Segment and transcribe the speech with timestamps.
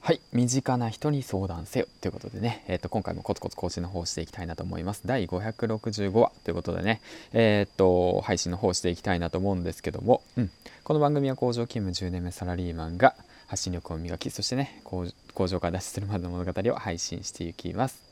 [0.00, 7.00] はい身近な人に相談せよということでね、えー、と今回もコツコツ更新の方をしていきたいなと思います第565話ということでね
[7.32, 10.50] えっ、と配信の方していきたいなと思うんですけども、うん、
[10.84, 13.14] この番組は工場勤務10年目サラリーマンが
[13.48, 15.06] 発信力を磨きそしてね工
[15.46, 18.08] 場から脱出するまでの物語を配信していきます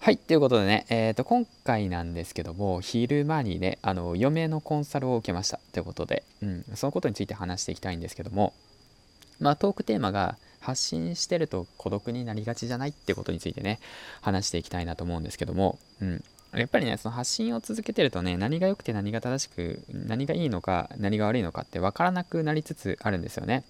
[0.00, 0.16] はい。
[0.16, 5.58] ということでね、えー、と、今回なんですけども、昼間にね、あの、嫁のコンサルを受けました。
[5.72, 8.54] ということで、うん、そのことについて話していきたいんですけども、
[9.40, 13.80] まあ、トークテーマが、発信してると孤独になりがちじゃないってことについてね
[14.20, 16.24] 話していきたいなと思うんですけども、うん、
[16.54, 23.64] やっぱりねその発信を続けてるとね何が良くて何が正しく何がいいのか何が悪いのかって分からなくなりつつあるんですよね。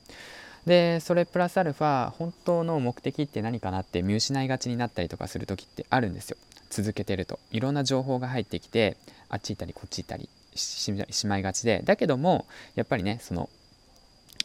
[0.67, 6.37] でそれプラスアルファ本当の目的って何かなって見失いがちになったりとかする時ってあるんですよ。
[6.71, 7.39] 続けてると。
[7.51, 8.97] いろんな情報が入ってきて
[9.29, 11.83] あっち行ったりこっち行ったりしまいがちで。
[11.85, 13.49] だけどもやっぱりねその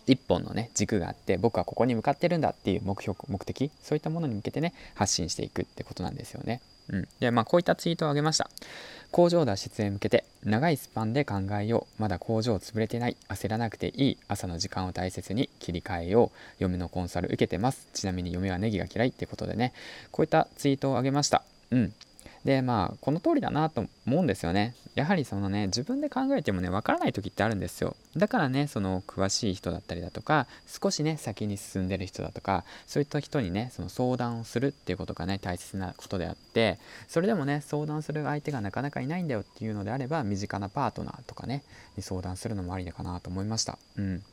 [0.07, 6.62] 一本のね軸があって僕はここに向かってるんだっていう目標目的そういったものに向けてね発信していくってことなんですよね。
[6.90, 8.49] うん、でまあこういったツイートをあげました。
[9.12, 12.01] 工場脱出へ向けて長いスパンで考えよう。
[12.01, 16.38] まだ工場潰れてない焦らなくていい朝の時間を大切に切り替えよう。
[16.60, 17.88] 嫁のコンサル受けてます。
[17.93, 19.71] ちなみに嫁はネギが嫌いってことでね。
[20.12, 21.43] こういったツイートをあげました。
[21.71, 21.93] うん。
[22.46, 24.76] でまあこの通りだなと思うんですよね。
[24.96, 27.96] やはりそのね自分で考えてもねわからない時ってあるんですよ。
[28.16, 36.77] だからねその詳しい人だったりだとか少しね先に進んでる人だとかそういった人にねその相談をするっていうことがね大切なことであって
[37.08, 41.63] それでもね相談する相手がなかなかいないんだよっていうのであれば身近なパートナーとかね
[41.98, 43.78] に相談するのもありかなと思いました。
[43.98, 44.24] うん。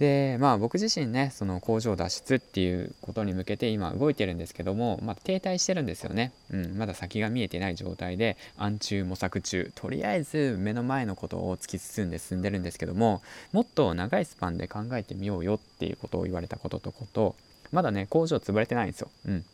[0.00, 9.70] でまあ僕自身ねその工場脱出っていうことに向けて今動いてるんですけども、まあ、停滞してるんですよね、うん、まだ先が見えてない状態で暗中模索中。
[9.74, 13.20] とりあえず目の前のことを突き進んで進んでるんですけども
[13.52, 17.36] もっと長いスパンで考えてみようよっていうことを言われたこととこと
[17.70, 19.44] まだね工場潰れてないんですよ、うん。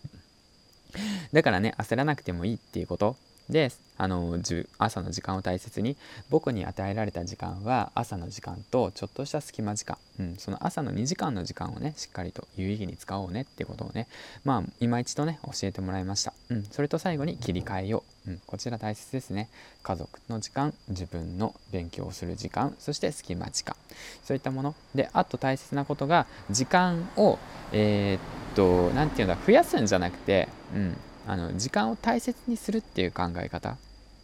[1.32, 3.16] だからね焦らなくてもいいっていうこと。
[3.50, 3.70] で
[4.00, 4.38] あの
[4.78, 5.94] 朝の時間を大切に
[6.30, 14.08] 僕に与えられた時間は朝の時間とちょっとした隙間時間、うん、その朝の2時間の時間をねしっかりと有意義に使おうねってことをね
[14.42, 19.48] まあ今一度ね教えてもらいました、うん、それと最後に切り替えよう、うん、こちら大切ですね。
[19.82, 23.76] 家族の時間自分の勉強をする時間そして隙間時間。
[24.24, 24.74] そういったもの。
[24.94, 27.38] であと大切なことが時間を
[27.72, 30.96] えー、っと何て言うんだ増やすんじゃなくてうん
[31.26, 33.76] あの時間を大切にするっていう考え方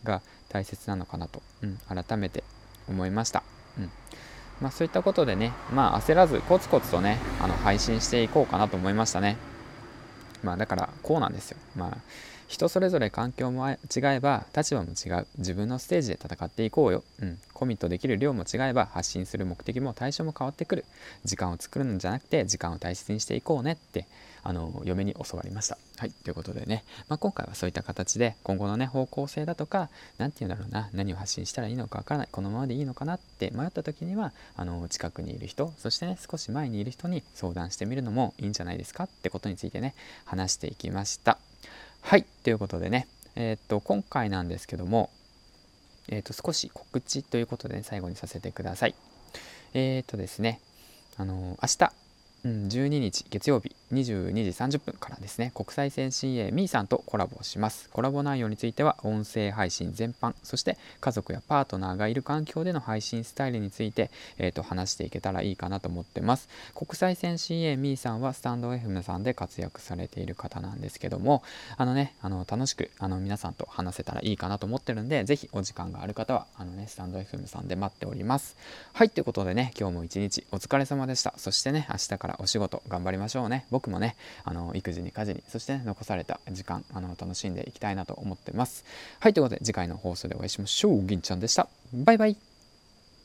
[0.05, 2.43] が大切なのかなと、うん、改めて
[2.89, 3.43] 思いました。
[3.79, 3.91] うん
[4.61, 9.37] まあ、そういったことでね、まあ、焦らずコツコツとねあの配信していこうかなと思いましたね。
[10.43, 11.59] まあ、だからこうなんですよ。
[11.77, 11.99] まあ
[12.49, 15.27] 人それぞれ環境も違えば立場も違う。
[15.39, 20.85] 自分のステージで戦っていこうよ、うん、コミットできる量も違えば発信する目的も対象も変わってくる。
[21.25, 24.07] 時間を作るのじゃなくて時間を大切にしていこうねって
[24.43, 25.77] あの嫁に教わりました。
[25.99, 26.11] はい。
[26.11, 30.89] ということでね、まあ、今回はそういった形で今後のね方向性だとか何て言うんだろうな。
[30.93, 32.29] 何を発信したらいいのかわからない。
[32.31, 41.39] このままでいいのかなって迷った時にはあの近くにいる人そしてね少し前にいる人に相談してみるのもいいんじゃないですかってことについてね話していきました。
[42.09, 45.11] はいということでねえー、っと今回なんですけども
[46.07, 48.95] えー、っと少し告知ということで、ね、最後にさせてください。
[49.75, 50.61] えー、っとですね
[51.17, 51.93] あの明日
[52.47, 54.33] 12日月曜日22
[54.69, 55.53] 時30分からですね。
[55.55, 57.89] 国際線 CA ミーさんとコラボします。
[57.91, 66.49] コラボ内容については音声配信全般そして家族やパートナーがいる環境での配信スタイルについて、えー、と話していけたらいいかなと思ってます。
[66.75, 71.43] 国際線 CA ミーさんはスタンド FM さんで活躍されている方なんですけども
[71.77, 78.57] あのねあの楽しくあの皆さんと話せたらいいかなと思ってるんでぜひお時間がある方はあのねスタンド FM さんで待っております。
[78.93, 81.35] はいということでね今日も一日お疲れ様でした。
[81.37, 83.67] そしてね明日からからお仕事頑張りましょうね。
[83.71, 88.85] 僕もねあの育児に家事にそして、ね、残された時間あの楽しんでいきたいなと思ってます。
[89.21, 91.03] はいということで次回の放送でお会いしましょう。
[91.03, 91.69] 銀ちゃんでした。
[91.93, 92.56] バイバイ。